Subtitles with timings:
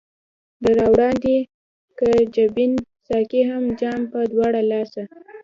[0.77, 1.37] را وړاندي
[1.97, 2.73] که جبين
[3.07, 5.03] ساقي هم جام پۀ دواړه لاسه